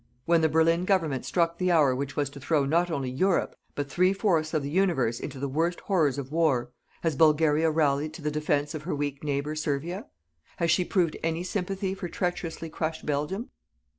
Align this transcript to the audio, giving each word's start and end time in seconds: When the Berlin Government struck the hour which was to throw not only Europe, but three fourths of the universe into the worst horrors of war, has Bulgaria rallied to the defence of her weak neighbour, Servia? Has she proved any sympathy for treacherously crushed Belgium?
When 0.25 0.41
the 0.41 0.49
Berlin 0.49 0.85
Government 0.85 1.25
struck 1.25 1.59
the 1.59 1.71
hour 1.71 1.95
which 1.95 2.15
was 2.15 2.31
to 2.31 2.39
throw 2.39 2.65
not 2.65 2.89
only 2.89 3.11
Europe, 3.11 3.55
but 3.75 3.87
three 3.87 4.13
fourths 4.13 4.51
of 4.51 4.63
the 4.63 4.69
universe 4.71 5.19
into 5.19 5.37
the 5.37 5.47
worst 5.47 5.81
horrors 5.81 6.17
of 6.17 6.31
war, 6.31 6.71
has 7.03 7.15
Bulgaria 7.15 7.69
rallied 7.69 8.11
to 8.15 8.23
the 8.23 8.31
defence 8.31 8.73
of 8.73 8.81
her 8.81 8.95
weak 8.95 9.23
neighbour, 9.23 9.53
Servia? 9.53 10.07
Has 10.57 10.71
she 10.71 10.83
proved 10.85 11.17
any 11.21 11.43
sympathy 11.43 11.93
for 11.93 12.09
treacherously 12.09 12.67
crushed 12.67 13.05
Belgium? 13.05 13.51